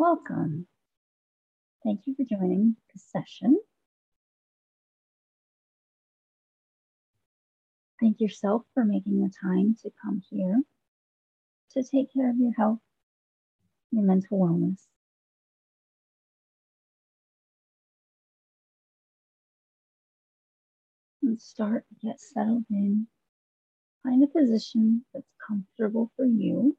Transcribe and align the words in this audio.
Welcome. 0.00 0.68
Thank 1.84 2.02
you 2.06 2.14
for 2.14 2.22
joining 2.22 2.76
the 2.94 3.00
session. 3.00 3.58
Thank 8.00 8.20
yourself 8.20 8.62
for 8.74 8.84
making 8.84 9.20
the 9.20 9.32
time 9.42 9.74
to 9.82 9.90
come 10.00 10.22
here 10.30 10.62
to 11.72 11.82
take 11.82 12.12
care 12.14 12.30
of 12.30 12.36
your 12.38 12.52
health, 12.56 12.78
your 13.90 14.04
mental 14.04 14.38
wellness. 14.38 14.78
And 21.24 21.40
start 21.40 21.86
to 21.88 22.06
get 22.06 22.20
settled 22.20 22.66
in. 22.70 23.08
Find 24.04 24.22
a 24.22 24.28
position 24.28 25.04
that's 25.12 25.26
comfortable 25.44 26.12
for 26.14 26.24
you 26.24 26.76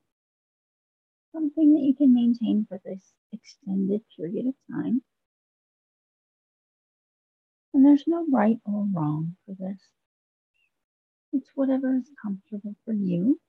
something 1.32 1.74
that 1.74 1.84
you 1.84 1.96
can 1.96 2.14
maintain 2.14 2.66
for 2.68 2.80
this 2.84 3.04
extended 3.32 4.02
period 4.16 4.48
of 4.48 4.56
time. 4.72 5.02
And 7.74 7.86
there's 7.86 8.06
no 8.08 8.26
right 8.32 8.58
or 8.66 8.88
wrong 8.94 9.36
for 9.46 9.56
this. 9.60 9.80
It's 11.32 11.50
whatever 11.54 11.96
is 11.96 12.10
comfortable 12.22 12.76
for 12.86 12.94
you 12.94 13.40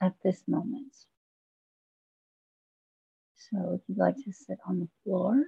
at 0.00 0.14
this 0.22 0.42
moment. 0.46 0.92
So 3.50 3.74
if 3.74 3.80
you'd 3.88 3.98
like 3.98 4.16
to 4.24 4.32
sit 4.32 4.58
on 4.66 4.80
the 4.80 4.88
floor, 5.02 5.44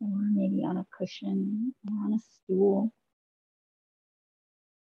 or 0.00 0.08
maybe 0.32 0.64
on 0.64 0.78
a 0.78 0.86
cushion 0.96 1.74
or 1.86 2.04
on 2.06 2.14
a 2.14 2.18
stool, 2.18 2.92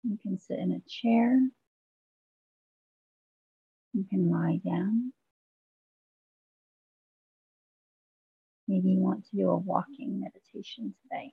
you 0.02 0.18
can 0.22 0.38
sit 0.38 0.58
in 0.58 0.72
a 0.72 0.80
chair 0.88 1.40
you 4.00 4.06
can 4.08 4.30
lie 4.30 4.58
down. 4.64 5.12
Maybe 8.66 8.90
you 8.90 9.00
want 9.00 9.24
to 9.26 9.36
do 9.36 9.50
a 9.50 9.56
walking 9.58 10.20
meditation 10.20 10.94
today. 11.02 11.32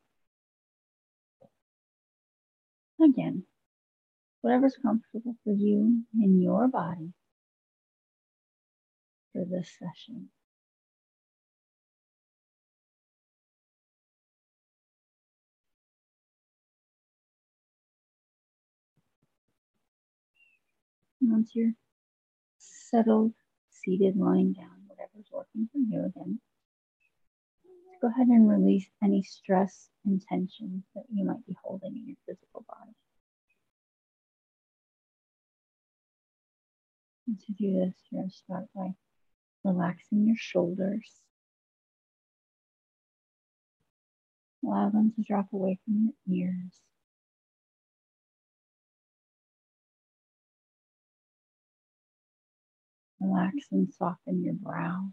Again, 3.02 3.44
whatever's 4.42 4.76
comfortable 4.82 5.36
for 5.44 5.54
you 5.54 6.04
in 6.22 6.42
your 6.42 6.68
body 6.68 7.14
for 9.32 9.46
this 9.46 9.72
session. 9.80 10.30
Once 21.22 21.52
you're 21.54 21.72
settled, 22.90 23.34
seated, 23.70 24.18
lying 24.18 24.54
down, 24.54 24.84
whatever's 24.88 25.30
working 25.32 25.68
for 25.72 25.80
you 25.80 26.06
again. 26.06 26.40
Go 28.02 28.08
ahead 28.08 28.28
and 28.28 28.50
release 28.50 28.88
any 29.04 29.24
stress 29.24 29.90
and 30.06 30.22
tension 30.22 30.84
that 30.96 31.04
you 31.12 31.26
might 31.26 31.46
be 31.48 31.56
holding 31.64 31.96
in 31.98 32.08
your 32.08 32.18
physical 32.28 32.64
body. 32.68 32.96
And 37.28 37.40
to 37.40 37.52
do 37.54 37.74
this, 37.74 37.96
you're 38.10 38.22
going 38.22 38.30
to 38.30 38.36
start 38.36 38.66
by 38.76 38.94
relaxing 39.64 40.28
your 40.28 40.38
shoulders. 40.38 41.10
Allow 44.64 44.90
them 44.90 45.12
to 45.16 45.24
drop 45.24 45.48
away 45.54 45.80
from 45.84 46.14
your 46.28 46.48
ears. 46.48 46.80
Relax 53.20 53.56
and 53.72 53.92
soften 53.94 54.44
your 54.44 54.54
brow. 54.54 55.10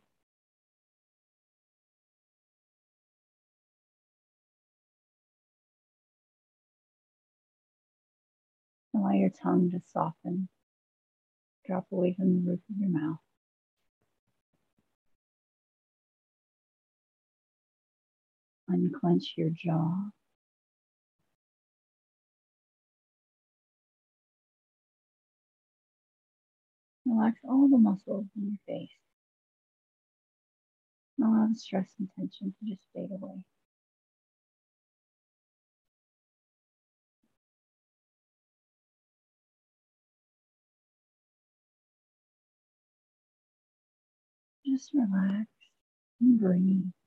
Allow 8.94 9.12
your 9.12 9.30
tongue 9.30 9.70
to 9.72 9.80
soften, 9.92 10.48
drop 11.66 11.86
away 11.90 12.14
from 12.14 12.34
the 12.34 12.50
roof 12.50 12.60
of 12.70 12.76
your 12.78 12.90
mouth. 12.90 13.18
Unclench 18.68 19.34
your 19.36 19.50
jaw. 19.50 20.10
Relax 27.06 27.38
all 27.44 27.68
the 27.68 27.78
muscles 27.78 28.26
in 28.36 28.44
your 28.44 28.58
face. 28.66 28.90
allow 31.20 31.46
the 31.48 31.54
stress 31.54 31.88
and 31.98 32.08
tension 32.16 32.54
to 32.58 32.66
just 32.66 32.86
fade 32.94 33.10
away. 33.10 33.42
Just 44.66 44.92
relax 44.94 45.46
and 46.20 46.40
breathe. 46.40 47.03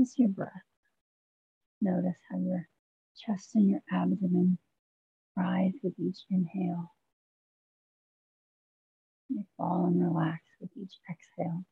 Notice 0.00 0.14
your 0.16 0.30
breath. 0.30 0.48
Notice 1.82 2.16
how 2.30 2.38
your 2.38 2.66
chest 3.18 3.50
and 3.54 3.68
your 3.68 3.80
abdomen 3.92 4.56
rise 5.36 5.74
with 5.82 5.92
each 5.98 6.20
inhale. 6.30 6.90
They 9.28 9.44
fall 9.58 9.84
and 9.84 10.02
relax 10.02 10.40
with 10.58 10.70
each 10.74 10.94
exhale. 11.10 11.66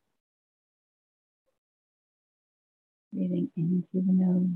Breathing 3.11 3.49
in 3.57 3.83
through 3.91 4.03
the 4.05 4.13
nose, 4.13 4.47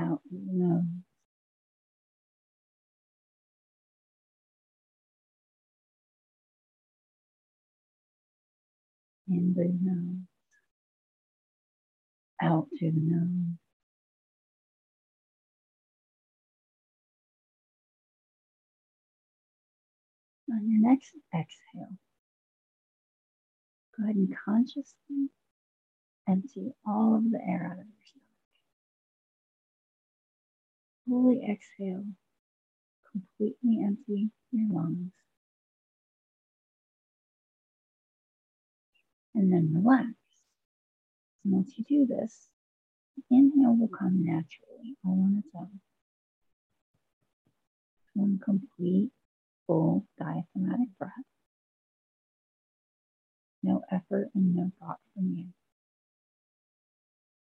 out 0.00 0.20
through 0.28 0.42
the 0.44 0.58
nose. 0.58 0.82
In 9.28 9.54
the 9.54 9.68
nose 9.80 10.27
out 12.48 12.68
through 12.78 12.92
the 12.92 13.00
nose. 13.00 13.58
On 20.50 20.70
your 20.70 20.90
next 20.90 21.12
exhale, 21.34 21.98
go 23.96 24.04
ahead 24.04 24.16
and 24.16 24.34
consciously 24.44 25.28
empty 26.26 26.72
all 26.86 27.16
of 27.16 27.30
the 27.30 27.38
air 27.46 27.66
out 27.66 27.78
of 27.78 27.86
your 27.86 28.06
stomach. 28.06 28.24
Fully 31.06 31.42
exhale, 31.52 32.04
completely 33.12 33.84
empty 33.84 34.30
your 34.52 34.72
lungs. 34.72 35.12
And 39.34 39.52
then 39.52 39.72
relax. 39.74 40.06
And 41.44 41.52
once 41.54 41.74
you 41.76 41.84
do 41.84 42.06
this, 42.06 42.48
the 43.16 43.36
inhale 43.36 43.76
will 43.76 43.88
come 43.88 44.24
naturally 44.24 44.96
all 45.04 45.22
on 45.24 45.42
its 45.44 45.54
own. 45.54 45.80
One 48.14 48.40
complete, 48.44 49.10
full 49.66 50.06
diaphragmatic 50.18 50.88
breath. 50.98 51.10
No 53.62 53.82
effort 53.90 54.30
and 54.34 54.54
no 54.54 54.70
thought 54.80 55.00
from 55.14 55.34
you. 55.36 55.46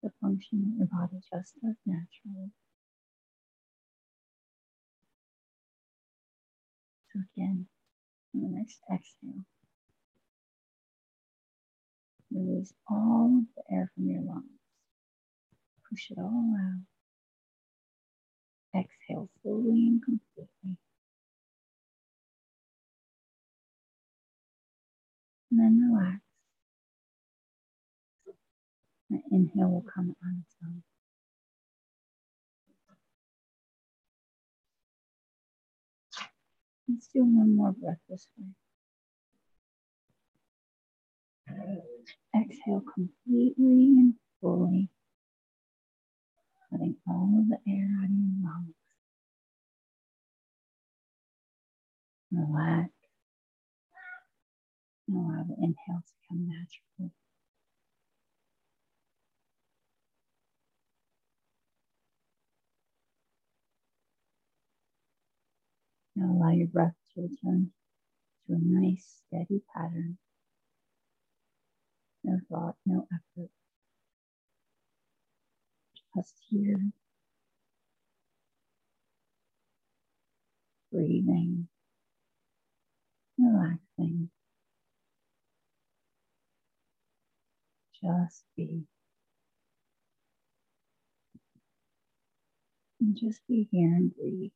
The 0.02 0.10
function 0.20 0.62
that 0.62 0.76
your 0.78 0.86
body 0.86 1.20
just 1.32 1.54
does 1.62 1.76
naturally. 1.86 2.50
So 7.12 7.20
again, 7.36 7.66
on 8.34 8.42
the 8.42 8.48
next 8.48 8.80
exhale, 8.92 9.44
Release 12.34 12.74
all 12.90 13.38
of 13.38 13.44
the 13.54 13.62
air 13.72 13.90
from 13.94 14.08
your 14.08 14.22
lungs. 14.22 14.44
Push 15.88 16.10
it 16.10 16.18
all 16.18 16.56
out. 16.58 16.82
Exhale 18.76 19.28
slowly 19.40 19.86
and 19.86 20.02
completely. 20.02 20.76
And 25.52 25.60
then 25.60 25.92
relax. 25.92 26.20
The 29.10 29.20
inhale 29.30 29.70
will 29.70 29.86
come 29.94 30.16
on 30.24 30.42
its 30.44 30.56
own. 30.64 30.82
Let's 36.88 37.06
do 37.14 37.24
one 37.24 37.54
more 37.54 37.70
breath 37.70 38.00
this 38.08 38.26
way. 38.36 38.46
Exhale 42.36 42.82
completely 42.94 43.96
and 43.98 44.14
fully 44.40 44.90
letting 46.72 46.96
all 47.08 47.44
the 47.48 47.58
air 47.70 47.88
out 48.00 48.04
of 48.04 48.10
your 48.10 48.44
lungs. 48.44 48.74
Relax 52.32 52.90
and 55.08 55.16
allow 55.16 55.44
the 55.44 55.54
inhale 55.58 56.02
to 56.06 56.12
come 56.28 56.48
naturally. 56.48 57.12
Now 66.16 66.32
allow 66.32 66.50
your 66.50 66.68
breath 66.68 66.94
to 67.14 67.22
return 67.22 67.70
to 68.46 68.54
a 68.54 68.58
nice 68.60 69.22
steady 69.26 69.62
pattern. 69.74 70.18
No 72.24 72.38
thought, 72.50 72.76
no 72.86 73.06
effort. 73.12 73.50
Just 76.16 76.34
here. 76.50 76.78
Breathing, 80.92 81.68
relaxing. 83.38 84.30
Just 88.02 88.44
be. 88.56 88.84
And 93.00 93.16
just 93.16 93.40
be 93.48 93.68
here 93.72 93.94
and 93.94 94.14
breathe. 94.14 94.52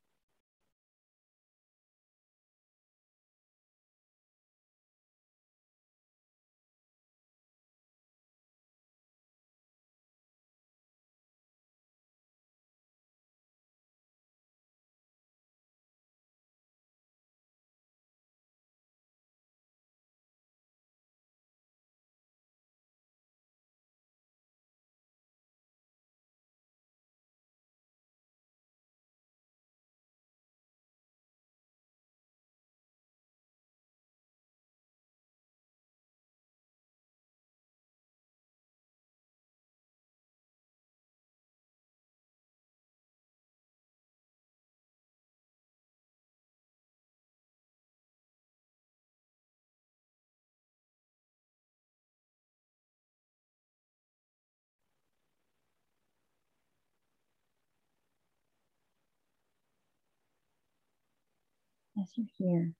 As 62.01 62.11
you're 62.17 62.27
here, 62.39 62.73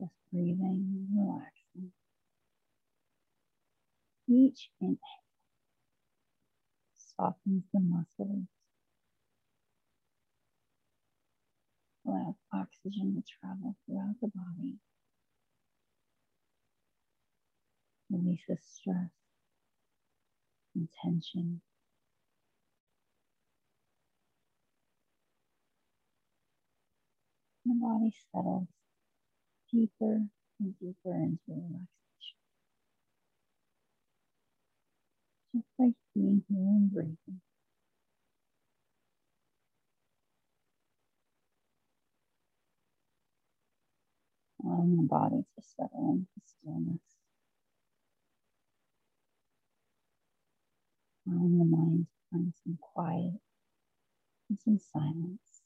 just 0.00 0.14
breathing 0.32 1.08
relaxing. 1.14 1.92
Each 4.28 4.70
inhale 4.80 4.98
softens 7.16 7.64
the 7.72 7.80
muscles, 7.80 8.46
allows 12.06 12.36
oxygen 12.52 13.14
to 13.16 13.22
travel 13.40 13.76
throughout 13.86 14.16
the 14.22 14.28
body, 14.28 14.78
releases 18.10 18.64
stress 18.64 19.10
and 20.74 20.88
tension. 21.02 21.60
The 27.68 27.74
body 27.80 28.12
settles 28.32 28.68
deeper 29.72 30.22
and 30.60 30.74
deeper 30.80 31.14
into 31.14 31.40
relaxation. 31.48 32.38
Just 35.54 35.68
like 35.78 35.94
being 36.14 36.44
here 36.48 36.58
and 36.58 36.92
breathing. 36.92 37.40
Allowing 44.64 44.96
the 44.96 45.04
body 45.04 45.44
to 45.56 45.62
settle 45.62 46.10
into 46.12 46.46
stillness. 46.46 47.00
Allowing 51.28 51.58
the 51.58 51.64
mind 51.64 52.06
to 52.06 52.16
find 52.32 52.54
some 52.64 52.78
quiet 52.80 53.40
and 54.50 54.58
some 54.64 54.78
silence. 54.78 55.57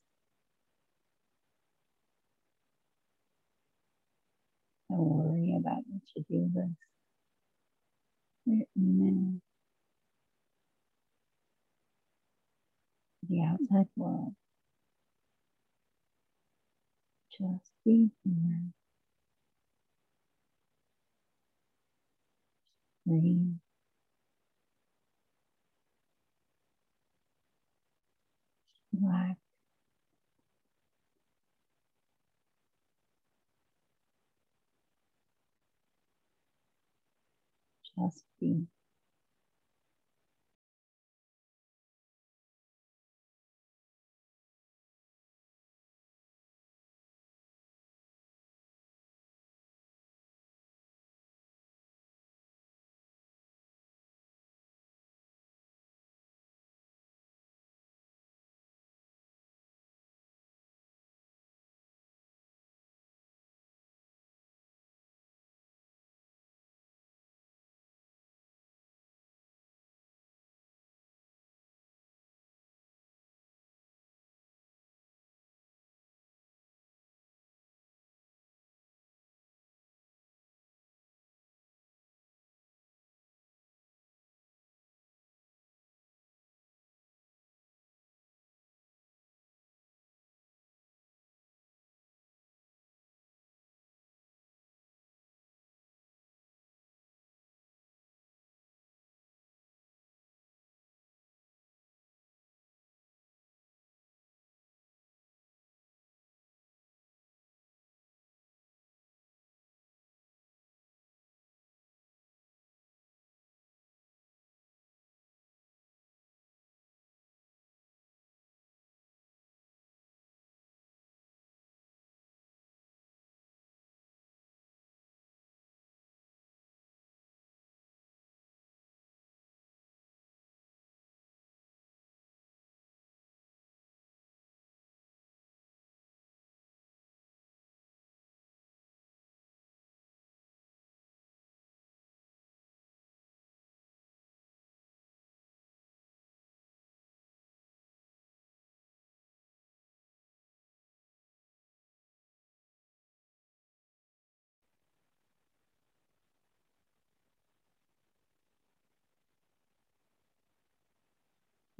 Don't 4.92 5.08
worry 5.08 5.56
about 5.58 5.84
your 5.88 6.00
to-do 6.14 6.50
list, 6.54 6.76
your 8.46 8.66
email, 8.78 9.40
the 13.28 13.42
outside 13.42 13.88
world. 13.96 14.34
Just 17.32 17.72
be 17.84 18.10
here. 18.24 18.60
Breathe. 23.06 23.56
Relax. 28.94 29.41
Just 37.98 38.24
be. 38.40 38.66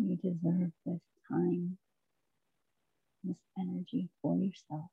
You 0.05 0.17
deserve 0.17 0.73
this 0.85 1.01
time, 1.31 1.79
this 3.23 3.37
energy 3.57 4.09
for 4.21 4.37
yourself. 4.37 4.91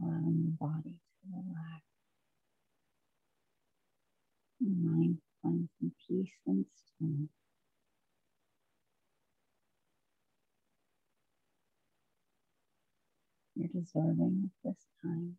Allowing 0.00 0.44
your 0.44 0.68
body 0.68 1.00
to 1.00 1.28
relax. 1.32 1.82
Your 4.60 4.92
mind 4.92 5.18
find 5.42 5.68
some 5.80 5.92
peace 6.06 6.30
and 6.46 6.64
stillness. 6.76 7.30
You're 13.56 13.82
deserving 13.82 14.50
of 14.64 14.70
this 14.72 14.86
time. 15.02 15.36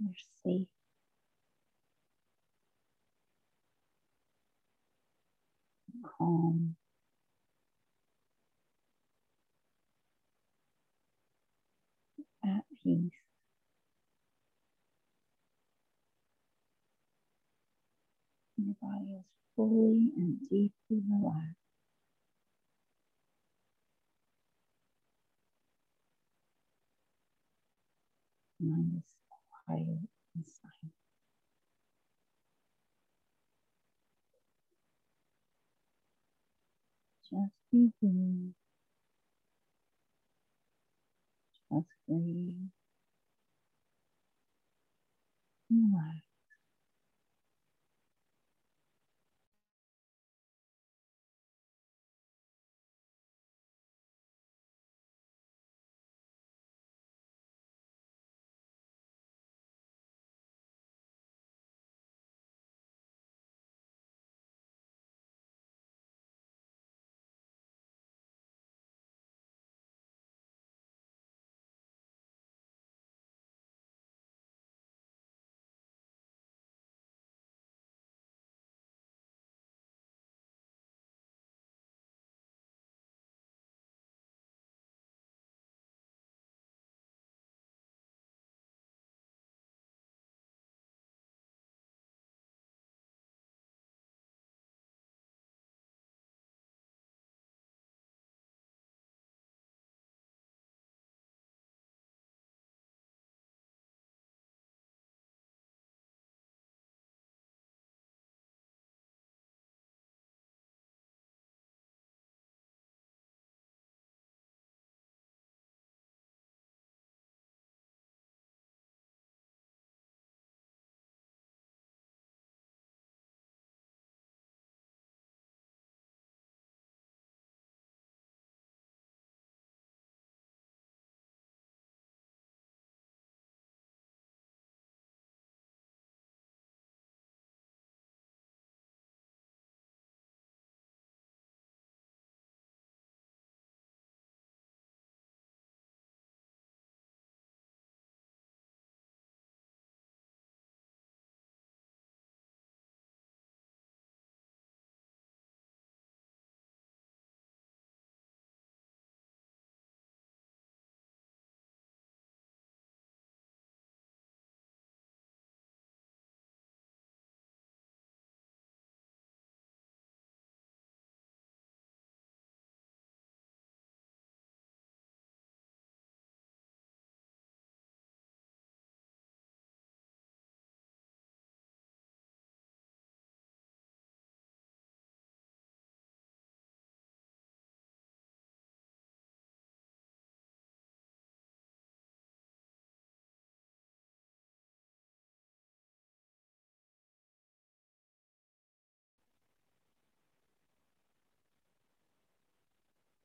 You're 0.00 0.14
safe. 0.44 0.68
Calm. 6.18 6.76
At 12.44 12.64
peace. 12.82 13.12
Your 18.58 18.74
body 18.82 19.12
is 19.20 19.26
fully 19.56 20.10
and 20.16 20.40
deeply 20.48 21.02
relaxed. 21.10 21.56
Mind 28.60 28.92
is 28.98 29.17
quiet 29.68 29.86
and 30.34 30.46
silent. 30.48 30.94
Just 37.30 37.52
be 37.70 37.92
good. 38.00 38.54
Just 41.70 41.88
breathe. 42.08 42.70
Relax. 45.70 46.27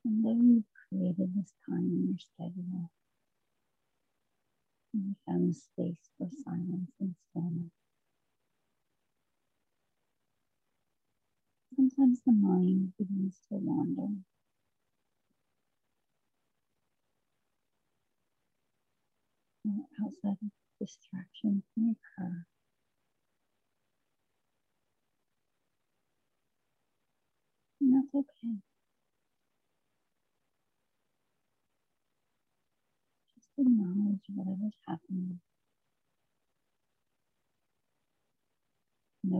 And 0.05 0.23
then 0.23 0.49
you 0.49 0.63
created 0.89 1.33
this 1.35 1.53
time 1.67 1.87
in 1.87 2.07
your 2.07 2.17
schedule. 2.17 2.91
And 4.93 5.03
you 5.07 5.15
found 5.25 5.49
a 5.49 5.53
space 5.53 6.09
for 6.17 6.29
silence 6.43 6.91
and 6.99 7.15
stillness. 7.29 7.71
Sometimes 11.75 12.21
the 12.25 12.31
mind 12.31 12.93
begins 12.97 13.39
to 13.49 13.55
wander. 13.55 14.21
Outside 20.03 20.37
of 20.43 20.51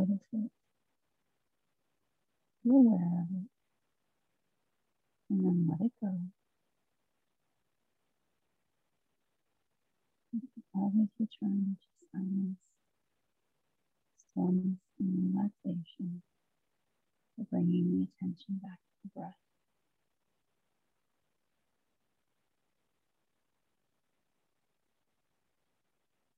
it. 0.10 0.52
Be 2.64 2.72
aware 2.72 3.24
of 3.24 3.30
it. 3.32 3.50
And 5.30 5.40
then 5.46 5.68
let 5.70 5.86
it 5.86 5.94
go. 6.02 6.14
Always 10.76 11.10
return 11.20 11.78
to 11.82 11.88
silence, 12.14 12.60
stillness, 14.32 14.80
and 15.00 15.34
relaxation 15.36 16.22
for 17.36 17.46
bringing 17.52 17.92
the 17.92 18.08
attention 18.26 18.60
back 18.64 18.80
to 18.80 18.96
the 19.06 19.10
breath. 19.20 19.36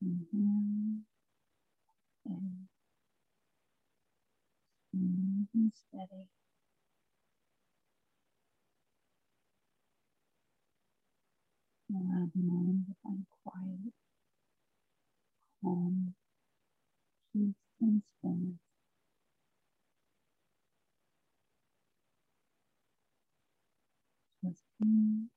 Inhale. 0.02 0.75
Steady. 5.76 6.28
Allow 11.90 12.30
the 12.34 12.42
mind 12.42 12.84
to 12.88 12.94
find 13.02 13.26
quiet, 13.44 13.92
calm, 15.62 16.14
peace, 17.32 17.54
and 17.80 18.02
stillness. 18.18 18.58
Just 24.44 24.64
be, 24.80 25.28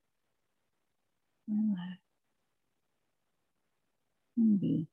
relax, 1.48 2.00
and 4.38 4.62
be. 4.62 4.88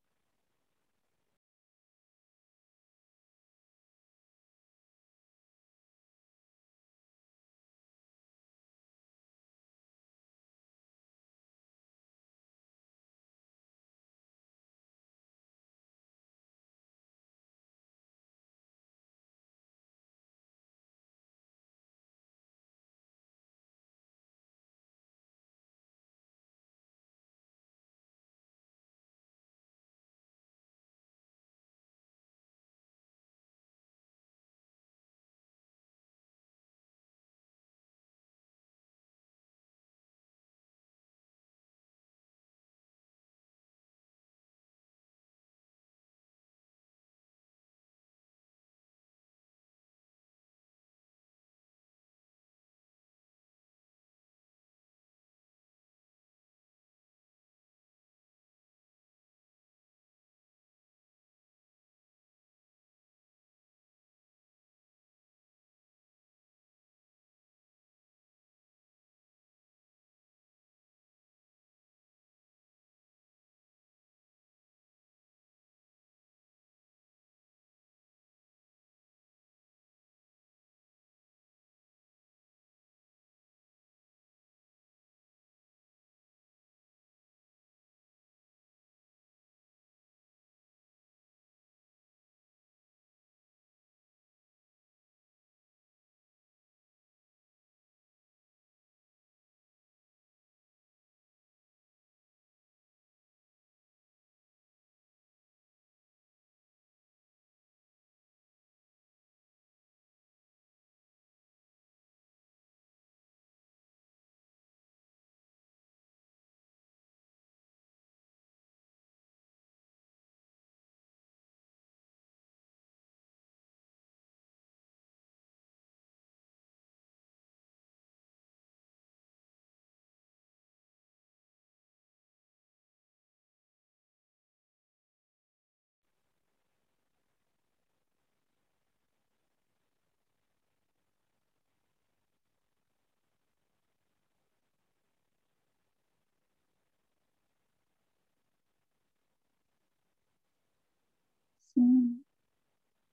Mm-hmm. 151.78 152.16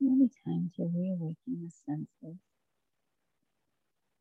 It 0.02 0.06
will 0.06 0.19
be 0.28 0.32
time 0.45 0.71
to 0.78 0.84
reawaken 0.86 1.63
the 1.63 1.71
senses 1.71 2.39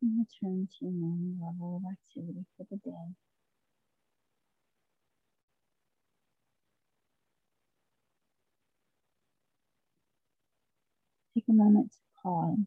and 0.02 0.18
return 0.18 0.68
to 0.68 0.84
your 0.84 0.92
normal 0.92 1.46
level 1.46 1.76
of 1.84 1.92
activity 1.92 2.44
for 2.56 2.66
the 2.70 2.76
day. 2.78 3.14
Take 11.34 11.44
a 11.48 11.52
moment 11.52 11.92
to 11.92 11.98
pause. 12.22 12.58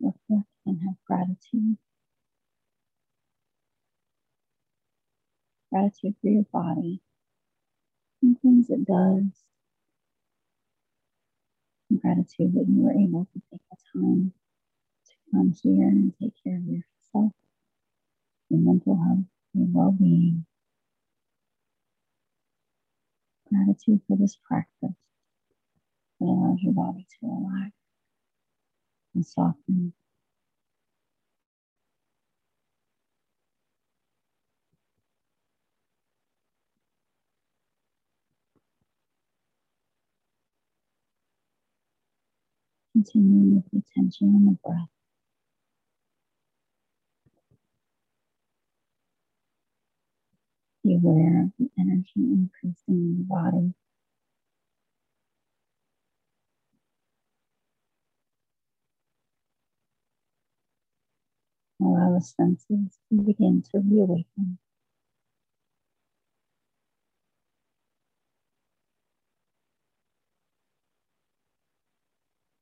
Reflect 0.00 0.48
and 0.66 0.80
have 0.82 0.96
gratitude. 1.06 1.78
Gratitude 5.72 6.16
for 6.22 6.28
your 6.28 6.46
body 6.52 7.00
and 8.22 8.40
things 8.42 8.70
it 8.70 8.84
does. 8.86 9.44
And 11.90 12.02
gratitude 12.02 12.54
that 12.54 12.66
you 12.68 12.82
were 12.82 12.92
able 12.92 13.26
to 13.32 13.42
take 13.50 13.60
the 13.70 13.76
time 13.94 14.32
to 15.06 15.14
come 15.32 15.54
here 15.62 15.88
and 15.88 16.12
take 16.22 16.34
care 16.44 16.58
of 16.58 16.64
yourself, 16.64 17.32
your 18.50 18.60
mental 18.60 18.96
health, 18.96 19.26
your 19.54 19.68
well 19.72 19.92
being. 19.92 20.46
Gratitude 23.52 24.00
for 24.08 24.16
this 24.18 24.38
practice 24.48 24.96
that 26.20 26.26
allows 26.26 26.60
your 26.62 26.74
body 26.74 27.06
to 27.20 27.26
relax 27.26 27.72
and 29.14 29.26
soften. 29.26 29.92
Continuing 43.02 43.56
with 43.56 43.64
the 43.72 43.78
attention 43.78 44.28
on 44.28 44.44
the 44.44 44.58
breath. 44.62 44.88
Be 50.84 50.96
aware 50.96 51.44
of 51.44 51.50
the 51.58 51.70
energy 51.78 52.10
increasing 52.16 52.74
in 52.88 53.18
the 53.18 53.24
body. 53.24 53.74
Allow 61.80 62.14
the 62.14 62.20
senses 62.20 62.98
to 63.10 63.22
begin 63.22 63.62
to 63.72 63.80
reawaken. 63.80 64.58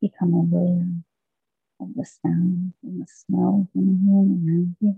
Become 0.02 0.34
aware 0.34 0.86
of 1.80 1.88
the 1.96 2.04
sounds 2.06 2.74
and 2.84 3.02
the 3.02 3.06
smells 3.08 3.68
in 3.74 3.86
the 3.86 3.92
room 4.10 4.44
around 4.48 4.76
you. 4.80 4.96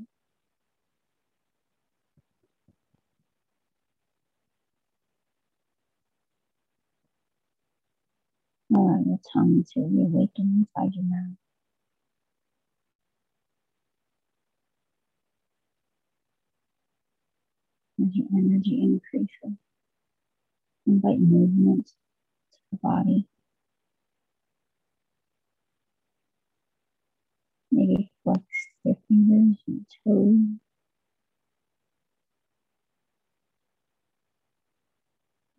Allow 8.77 9.03
your 9.07 9.21
tongue 9.33 9.65
to 9.75 9.81
reawaken 9.81 10.67
inside 10.77 10.95
your 10.95 11.05
mouth. 11.05 11.39
As 18.03 18.17
your 18.17 18.29
energy 18.37 18.81
increases 18.83 19.59
Invite 20.87 21.21
movement 21.21 21.87
to 21.87 22.59
the 22.73 22.79
body. 22.83 23.29
Maybe 27.73 28.11
flex 28.25 28.41
your 28.85 28.97
fingers 29.09 29.59
and 29.69 29.87
toes. 30.07 30.61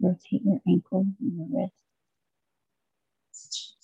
Rotate 0.01 0.43
your 0.45 0.61
ankles 0.67 1.07
and 1.21 1.37
your 1.37 1.47
wrists. 3.31 3.75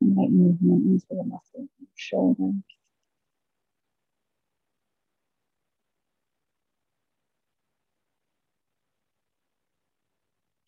Invite 0.00 0.30
movement 0.32 0.86
into 0.86 1.06
the 1.10 1.24
muscles 1.24 1.44
of 1.56 1.68
your 1.80 1.88
shoulders. 1.96 2.54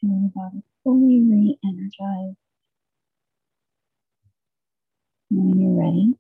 Feel 0.01 0.11
your 0.11 0.33
body 0.35 0.63
fully 0.85 1.21
re-energized. 1.23 2.39
When 5.31 5.61
you're 5.61 5.81
ready, 5.85 6.15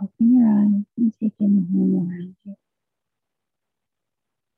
open 0.00 0.34
your 0.34 0.48
eyes 0.48 0.84
and 0.98 1.14
take 1.20 1.34
in 1.40 1.56
the 1.56 1.66
room 1.72 2.08
around 2.10 2.36
you. 2.44 2.56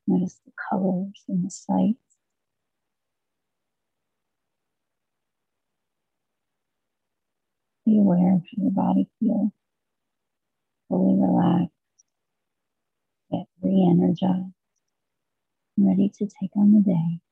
Notice 0.07 0.39
the 0.45 0.51
colors 0.69 1.23
and 1.29 1.45
the 1.45 1.51
sights. 1.51 1.99
Be 7.85 7.99
aware 7.99 8.35
of 8.35 8.41
how 8.41 8.63
your 8.63 8.71
body 8.71 9.09
feels. 9.19 9.51
Fully 10.89 11.15
relaxed, 11.19 11.73
get 13.31 13.47
re 13.61 13.87
energized, 13.91 14.53
ready 15.77 16.09
to 16.17 16.27
take 16.27 16.51
on 16.57 16.73
the 16.73 16.81
day. 16.81 17.30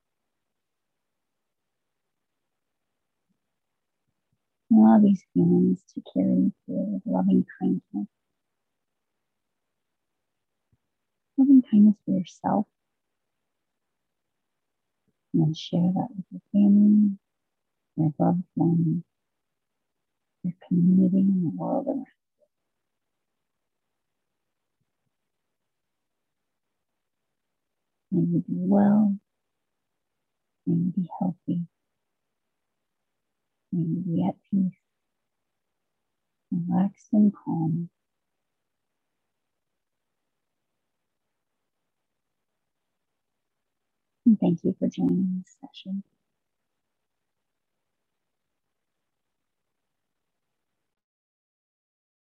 Allow 4.72 5.00
these 5.00 5.24
feelings 5.34 5.84
to 5.96 6.02
carry 6.14 6.52
through 6.66 6.86
with 6.94 7.02
loving 7.06 7.46
kindness. 7.60 8.08
Loving 11.38 11.64
kindness 11.72 11.96
for 12.06 12.12
yourself. 12.12 12.68
And 15.34 15.44
then 15.44 15.54
share 15.54 15.92
that 15.96 16.10
with 16.16 16.26
your 16.32 16.42
family, 16.52 17.18
your 17.98 18.14
loved 18.20 18.44
ones, 18.56 19.04
your 20.44 20.54
community, 20.68 21.20
and 21.20 21.46
the 21.46 21.58
world 21.58 21.88
around 21.88 22.06
you. 28.12 28.20
May 28.20 28.22
you 28.34 28.40
be 28.48 28.56
well. 28.56 29.16
May 30.68 30.76
you 30.76 30.92
be 30.96 31.10
healthy. 31.20 31.68
You 33.72 34.04
be 34.06 34.26
at 34.28 34.36
peace, 34.52 34.80
relaxed 36.52 37.10
and 37.14 37.34
calm. 37.34 37.90
And 44.26 44.40
thank 44.40 44.64
you 44.64 44.76
for 44.80 44.88
joining 44.90 45.44
this 45.46 45.56
session. 45.62 46.04